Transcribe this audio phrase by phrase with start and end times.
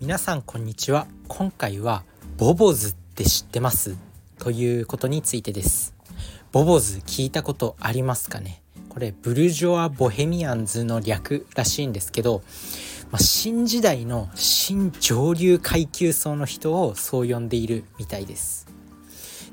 [0.00, 1.06] 皆さんこんにちは。
[1.28, 2.04] 今回は
[2.38, 3.98] ボボズって知ってます？
[4.38, 5.94] ということについてです。
[6.52, 8.62] ボボズ聞いたことありますかね？
[8.88, 12.42] これブルジョア・ボヘミアンズの略らしいんですけど、
[13.10, 18.68] まあ、新時代の新上流階級層の人をそう呼んでいるみたいです。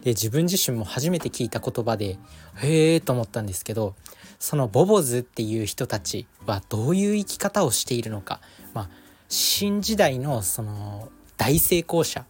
[0.04, 2.18] で自分自身も初めて聞いた言葉で
[2.55, 3.95] へえと思ったんですけど
[4.39, 8.39] そのボボズっていう人たちはどういう生き方をしているのか、
[8.73, 8.89] まあ、
[9.29, 12.25] 新時代のその大成功者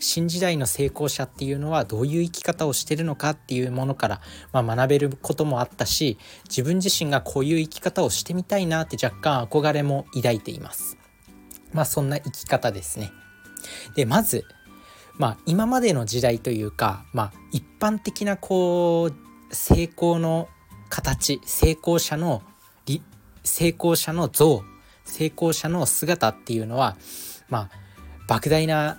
[0.00, 4.20] 新時代の成功者っていうのはどういう生き方をしてるのかっていうものから、
[4.52, 10.96] まあ、学べることもあったし自分自身がこういう生き方をしてみたいなって若干憧れも抱いています。
[11.72, 13.10] まあそんな生き方ですね。
[13.96, 14.44] でまず
[15.16, 20.48] まあ今までの時代というか、まあ、一般的なこう成功の
[20.88, 22.42] 形成功者の
[23.42, 24.62] 成功者の像
[25.08, 26.96] 成功者の姿っていうのは
[27.48, 27.70] ま
[28.28, 28.98] あ莫大な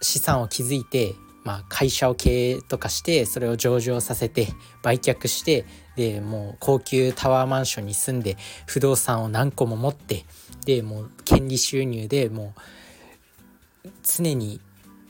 [0.00, 4.48] 資産を築いて、まあ、会社を経営とかしてそれを上場させて
[4.82, 5.66] 売却して
[5.96, 10.24] でもう高級タワーマンションに住んで不動産を何個も持って
[10.64, 12.54] でもう権利収入でも
[13.84, 14.60] う常に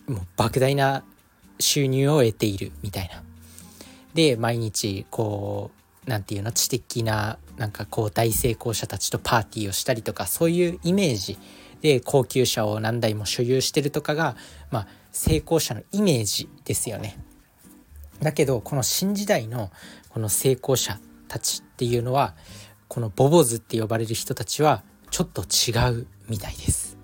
[0.09, 1.05] もう莫大な
[1.59, 3.23] 収入を得ているみたいな。
[4.15, 5.71] で毎日こ
[6.07, 6.51] う何て言うの？
[6.51, 11.39] 知的ななんかこう大成功者たちとパーティーをしたりとかそういうイメージ
[11.83, 14.35] で高級車を何台も所有してるとかが、
[14.71, 17.19] まあ、成功者のイメージですよね。
[18.23, 19.71] だけどこの新時代の
[20.09, 22.35] この成功者たちっていうのは
[22.89, 26.97] このボボズって呼ばれる人たちはちょっと違うみたいです。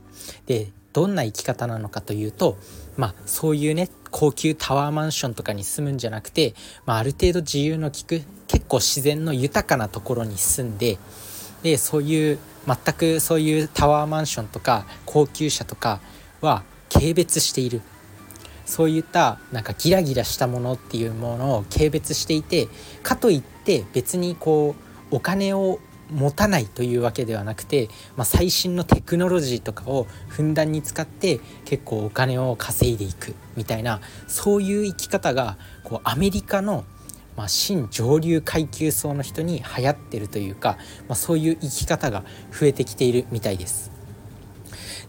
[0.47, 2.57] でどんな生き方なのかというと
[2.97, 6.55] まあそういうね高級タワーマンションとかに住むんじゃなくて、
[6.87, 10.97] まあ、ある程度自由の利く結構自然の豊かなところに住んで
[11.63, 16.01] でそういう全くそういうタワーマンションとか高級車とか
[16.41, 17.83] は軽蔑している。
[18.65, 22.67] そういったなんかギラギラしたものっていうものを軽蔑していて
[23.05, 24.75] かといって別にこ
[25.13, 25.79] うお金を
[26.11, 36.85] 持たないというわけではなくて、まあ、最新のテクノロジーとかをふんだんに使って結構お金を稼いでいくみたいなそういう生き方がこうアメリカの
[37.37, 43.93] まあ、新上流階級層の人に流行ってるというか、まあ、そういう生き方が増えてきているみたいです。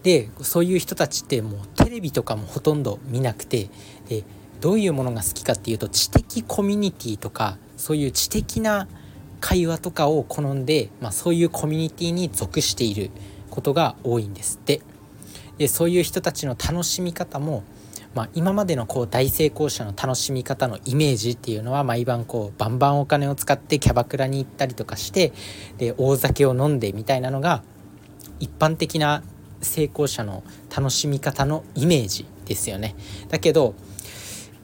[0.03, 3.69] でそういう人たちってもうテレビとかもほとんど見なくて
[4.07, 4.24] で
[4.62, 8.88] どういうものが好きかっていうと知的コミュニティとかそういう知的な
[9.40, 13.12] 会話とかを好んで、まあ、そういうコミュニティに属している
[13.50, 14.81] ことが多いんですって
[15.58, 17.64] でそういう人たちの楽しみ方も
[18.18, 25.34] まあ、今までのこう大成功者の楽しみ方のイメージっていうのは毎晩こうバンバンお金を使ってキャバクラに行ったりとかして
[25.78, 27.62] で大酒を飲んでみたいなのが
[28.40, 29.22] 一般的な
[29.62, 30.44] 成功者の
[30.75, 32.96] 楽しみ方のイメージですよね。
[33.30, 33.75] だけど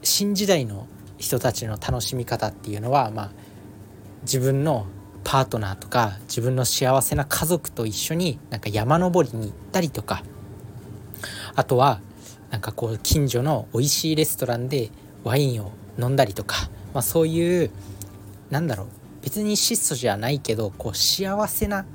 [0.02, 3.30] 新時代の人たちの楽しみ方っていうのは、まあ、
[4.24, 4.86] 自分の
[5.22, 10.22] パートナーとか自分の幸せな家族と一緒になんか山登りに行ったりとか。
[11.54, 12.00] あとは
[12.50, 14.90] なんかこう近所の美味しいレストランで
[15.22, 17.70] ワインを飲んだりとか、まあ、そういう
[18.50, 18.86] なんだろう。
[19.22, 21.86] 別に質素じゃないけどこう幸せな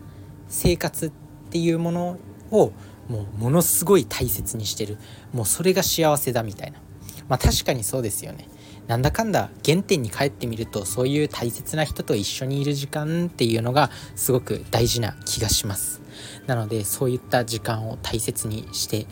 [0.48, 1.12] 生活っ
[1.52, 2.18] ていうもの
[2.50, 2.72] を
[3.08, 4.98] もうものすごい大切にしてる。
[5.32, 6.80] もうそれが幸せだみたいな。
[7.28, 8.48] まあ確かにそうですよね。
[8.90, 16.02] なんだかんだ原点に帰ってみるとそういう大切な人と一緒にいる時間っていうのがすごく大事な気がします。
[16.48, 19.06] なのでそういった時間を大切にして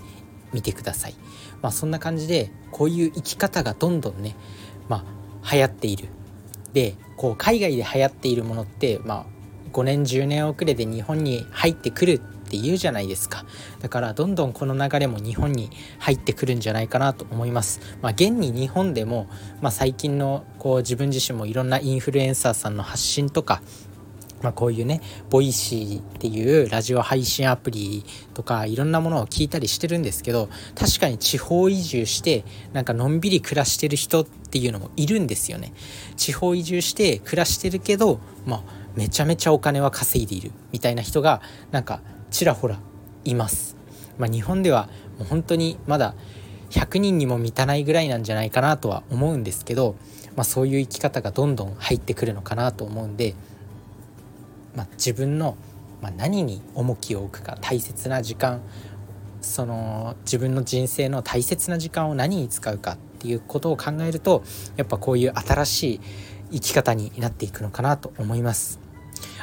[0.51, 1.16] みてください。
[1.61, 4.35] まあ、そんな感じでこういう生き方がどんどんね、
[4.89, 5.05] ま
[5.43, 6.09] あ、流行っている。
[6.73, 9.25] でこう海外で流行っているものって、まあ、
[9.73, 13.46] 5年10年遅れで日本に入ってくるって言うじゃないですか。
[13.81, 15.69] だからどんどんこの流れも日本に
[16.00, 17.81] 入ってくるんじゃないかなと思います。
[18.02, 19.28] まあ現に日本でも、
[19.62, 23.62] まあ、最近のこう自分自身もいろんなインフルエンサーさんの発信とか
[24.41, 28.03] まあ、こういうね Voicy っていうラジオ配信アプリ
[28.34, 35.73] とかいろんなものを聞いたりしてるんですけど確かに地方移住してなんかのんびり暮らしてる人っていうのもいるんですよね。
[36.16, 38.64] 地方移住して暮らしてるけど、まあ、
[38.96, 41.41] めちゃめちゃお金は稼いでいるみたいな人が
[41.72, 42.02] なんか
[42.32, 42.79] ちらほら
[43.26, 43.76] います、
[44.18, 46.16] まあ、日本ではもう本当にまだ
[46.70, 49.96] 100人にも満たないぐらいなんじゃないかなとは思うんですけど、
[50.35, 53.35] まあ、そういう生き方がどんどん入ってくるのかなと思うんで
[54.78, 55.58] まあ、自分の、
[56.03, 58.62] ま、何に重きを置くか大切な時間
[59.41, 64.44] その自分の人生の大切な時間を何に使うかっていうことを考えると
[64.76, 66.02] やっぱこういう新しい
[66.53, 68.79] 生き方になっていくのかなと思います。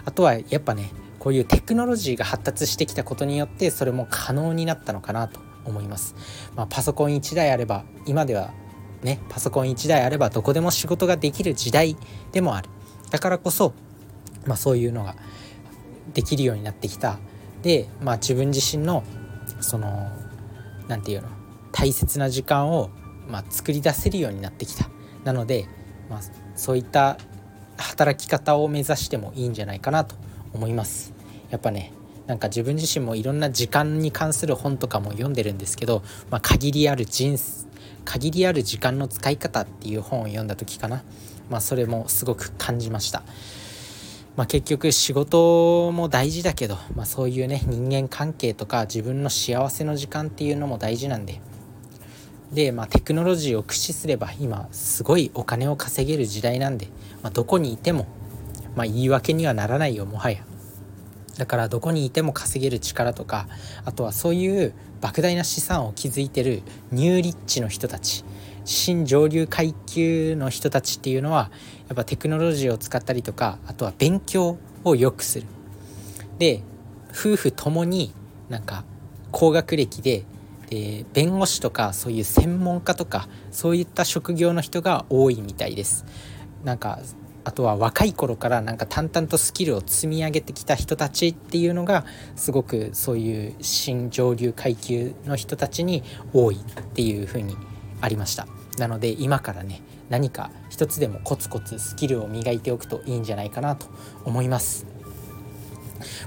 [0.04, 0.90] あとはやっぱね
[1.24, 6.14] こういうテクノロジーが発達してきたことによってそれも可能になったのかなと思います。
[6.54, 8.52] まあ、パソコン1台あれば今では
[9.02, 11.96] ねパソコン1台あればどこでも仕事ができる時代
[12.32, 12.68] でもある。
[13.10, 13.72] だからこそ、
[14.44, 15.16] まあ、そういうのが
[16.12, 17.18] できるようになってきた。
[17.62, 19.02] で、まあ、自分自身の
[19.62, 20.12] その
[20.88, 21.30] 何て言うの
[21.72, 22.90] 大切な時間を、
[23.28, 24.90] まあ、作り出せるようになってきた。
[25.24, 25.68] なので、
[26.10, 26.20] まあ、
[26.54, 27.16] そういった
[27.78, 30.16] 働き方を目指してもいいんじゃないかなと
[30.52, 31.13] 思います。
[31.50, 31.92] やっぱね
[32.26, 37.38] なんか自分自身もいろんな時間に関する本とかも読んでるんですけど、まあ、限りある人
[38.04, 41.02] 限りある時間の使い方っていう本を読んだ時かな、
[41.50, 43.22] まあ、それもすごく感じました。
[44.36, 51.40] まあ、結局仕事も大事だけど、まあ、そういうね人間関係とか自分の幸せの時間っていうのも大事なんで。
[52.52, 56.86] で、まあ、テクノロジーを駆使すれば今すごいお金を稼げる時代なんで、
[57.22, 58.06] まあ、どこにいても、
[58.76, 60.44] まあ、言い訳にはならないよもはや。
[61.38, 63.48] だからどこにいても稼げる力とか
[63.84, 68.24] あとはそういう莫大な資産を築いてるニューリッチの人たち
[68.64, 71.50] 新上流階級の人たちっていうのは
[71.88, 75.46] やっぱテクノロジーを使ったりとかあとは勉強を良くする。
[76.38, 76.62] で
[77.10, 78.12] 夫婦ともに
[78.48, 78.84] なんか
[79.30, 80.24] 高学歴で
[80.70, 86.04] で弁護士とかそういう専門家とかそういった職業の人が多いみたいです。
[86.64, 87.00] なんか
[87.44, 92.04] あとは若い頃からなんか淡々とスキルを積み上げてきた人たちっていうのが
[92.36, 96.02] すごくそういう新上流階級の人たちに
[96.32, 97.56] 多いっていう風に
[98.00, 98.46] ありました。
[98.78, 103.86] なので今からね何か一つでもコツコツスキルを磨いておくといいんじゃないかなと
[104.24, 104.86] 思います。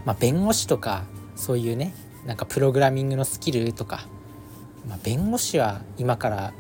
[0.06, 1.04] まあ、弁護士とか
[1.36, 1.94] そういうね
[2.26, 4.08] なんかプログラミングのスキルとか、
[4.88, 6.54] まあ、弁護士は今から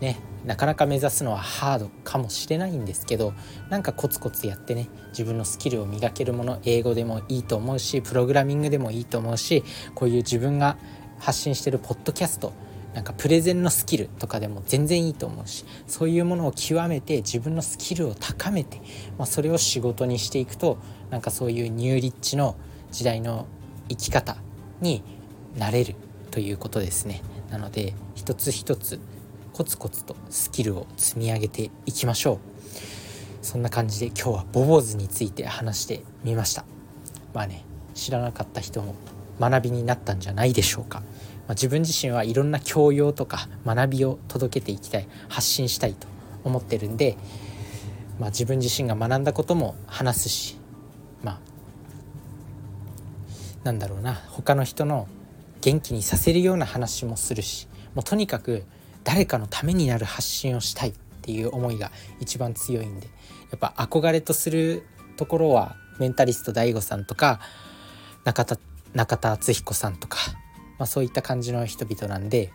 [0.00, 3.32] ねなかなか目指すのはハードかもしれないんですけど
[3.70, 9.62] なんかコツコツやってね自分のスキルを磨けるもの英語でもいいと思うしプログラミングでもいいと思うし
[9.94, 10.76] こういう自分が
[11.18, 12.52] 発信してるポッドキャスト
[12.94, 18.78] なんかプレゼンのスキルとかでも全然いいと思うしそういうものを極めて自分のスキルを高めて、
[19.16, 20.78] まあ、それを仕事にしていくと
[21.10, 22.56] なんかそういうニューリッチの
[22.90, 23.46] 時代の
[23.88, 24.36] 生き方
[24.80, 25.02] に
[25.56, 25.94] なれる
[26.30, 27.22] ということですね。
[27.50, 28.98] なので一つ一つ
[29.52, 32.38] コツコツとスキルを積み上げていきましょう。
[33.42, 36.64] そんな感じで今日はボボズについて話してみました。
[37.34, 37.64] まあね
[37.94, 38.94] 知らなかった人も
[39.40, 41.06] 学びになったんじゃないでしょうか、ま
[41.48, 46.06] あ、自分自身はいろんな教養とか学びを届けていきたい発信したいと
[46.44, 47.16] 思ってるんで、
[48.18, 50.56] まあ、自分自身が学んだことも話すし
[51.22, 51.38] まあ
[53.64, 55.06] なんだろうな他の人の
[55.60, 58.64] 元気にさせるような話もするしもうとにかく
[59.04, 61.90] 誰かのためになる発信をしたいっていう思いが
[62.20, 63.06] 一番強いんで
[63.50, 67.40] やっぱ憧れとするところはメンタリスト DAIGO さんとか
[68.24, 68.58] 中田
[68.94, 70.18] 中田敦彦さんとか、
[70.78, 72.50] まあ、そういった感じの人々なんで、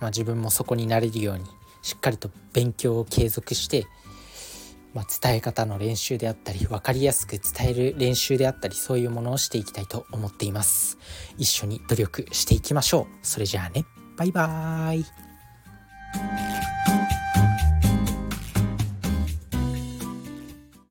[0.00, 1.44] まあ、自分もそこになれるように
[1.82, 3.86] しっかりと勉強を継続して、
[4.94, 10.98] まあ、伝え方の練習であったり分かりやすく伝える練習であったりそういうものをしていきたいと思っています。
[11.38, 13.26] 一緒に努力していきましょう。
[13.26, 13.84] それじゃあね。
[14.16, 15.27] バイバーイ。
[16.12, 16.77] Thank you.